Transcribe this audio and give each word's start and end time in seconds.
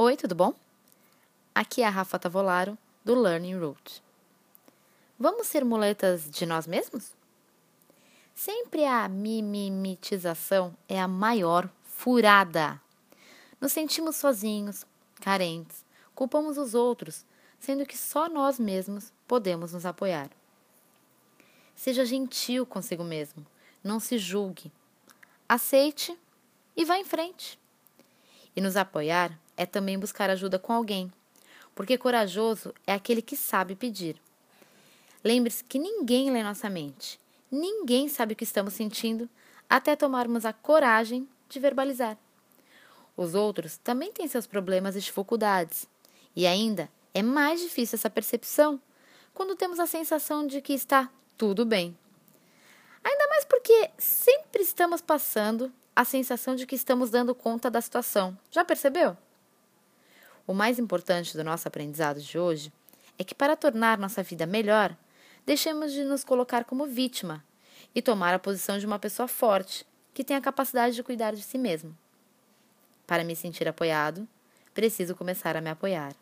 Oi, 0.00 0.16
tudo 0.16 0.32
bom? 0.32 0.54
Aqui 1.52 1.82
é 1.82 1.84
a 1.84 1.90
Rafa 1.90 2.20
Tavolaro, 2.20 2.78
do 3.04 3.20
Learning 3.20 3.58
Route. 3.58 4.00
Vamos 5.18 5.48
ser 5.48 5.64
muletas 5.64 6.30
de 6.30 6.46
nós 6.46 6.68
mesmos? 6.68 7.16
Sempre 8.32 8.84
a 8.84 9.08
mimimitização 9.08 10.72
é 10.88 11.00
a 11.00 11.08
maior 11.08 11.68
furada. 11.82 12.80
Nos 13.60 13.72
sentimos 13.72 14.14
sozinhos, 14.14 14.86
carentes, 15.16 15.84
culpamos 16.14 16.58
os 16.58 16.76
outros, 16.76 17.26
sendo 17.58 17.84
que 17.84 17.98
só 17.98 18.28
nós 18.28 18.56
mesmos 18.56 19.12
podemos 19.26 19.72
nos 19.72 19.84
apoiar. 19.84 20.30
Seja 21.74 22.06
gentil 22.06 22.64
consigo 22.64 23.02
mesmo, 23.02 23.44
não 23.82 23.98
se 23.98 24.16
julgue. 24.16 24.70
Aceite 25.48 26.16
e 26.76 26.84
vá 26.84 26.96
em 26.98 27.04
frente. 27.04 27.58
E 28.58 28.60
nos 28.60 28.76
apoiar 28.76 29.38
é 29.56 29.64
também 29.64 29.96
buscar 29.96 30.28
ajuda 30.30 30.58
com 30.58 30.72
alguém, 30.72 31.12
porque 31.76 31.96
corajoso 31.96 32.74
é 32.84 32.92
aquele 32.92 33.22
que 33.22 33.36
sabe 33.36 33.76
pedir. 33.76 34.20
Lembre-se 35.22 35.62
que 35.62 35.78
ninguém 35.78 36.28
lê 36.32 36.42
nossa 36.42 36.68
mente, 36.68 37.20
ninguém 37.48 38.08
sabe 38.08 38.32
o 38.32 38.36
que 38.36 38.42
estamos 38.42 38.74
sentindo 38.74 39.30
até 39.70 39.94
tomarmos 39.94 40.44
a 40.44 40.52
coragem 40.52 41.28
de 41.48 41.60
verbalizar. 41.60 42.18
Os 43.16 43.36
outros 43.36 43.76
também 43.76 44.12
têm 44.12 44.26
seus 44.26 44.44
problemas 44.44 44.96
e 44.96 45.00
dificuldades, 45.00 45.86
e 46.34 46.44
ainda 46.44 46.90
é 47.14 47.22
mais 47.22 47.60
difícil 47.60 47.94
essa 47.94 48.10
percepção 48.10 48.82
quando 49.32 49.54
temos 49.54 49.78
a 49.78 49.86
sensação 49.86 50.44
de 50.44 50.60
que 50.60 50.72
está 50.72 51.08
tudo 51.36 51.64
bem. 51.64 51.96
Ainda 53.04 53.28
mais 53.28 53.44
porque 53.44 53.88
sempre 53.96 54.64
estamos 54.64 55.00
passando 55.00 55.72
a 55.98 56.04
sensação 56.04 56.54
de 56.54 56.64
que 56.64 56.76
estamos 56.76 57.10
dando 57.10 57.34
conta 57.34 57.68
da 57.68 57.80
situação. 57.80 58.38
Já 58.52 58.64
percebeu? 58.64 59.16
O 60.46 60.54
mais 60.54 60.78
importante 60.78 61.36
do 61.36 61.42
nosso 61.42 61.66
aprendizado 61.66 62.20
de 62.20 62.38
hoje 62.38 62.72
é 63.18 63.24
que, 63.24 63.34
para 63.34 63.56
tornar 63.56 63.98
nossa 63.98 64.22
vida 64.22 64.46
melhor, 64.46 64.96
deixemos 65.44 65.92
de 65.92 66.04
nos 66.04 66.22
colocar 66.22 66.64
como 66.64 66.86
vítima 66.86 67.44
e 67.92 68.00
tomar 68.00 68.32
a 68.32 68.38
posição 68.38 68.78
de 68.78 68.86
uma 68.86 69.00
pessoa 69.00 69.26
forte 69.26 69.84
que 70.14 70.22
tem 70.22 70.36
a 70.36 70.40
capacidade 70.40 70.94
de 70.94 71.02
cuidar 71.02 71.34
de 71.34 71.42
si 71.42 71.58
mesmo. 71.58 71.98
Para 73.04 73.24
me 73.24 73.34
sentir 73.34 73.66
apoiado, 73.66 74.28
preciso 74.72 75.16
começar 75.16 75.56
a 75.56 75.60
me 75.60 75.70
apoiar. 75.70 76.14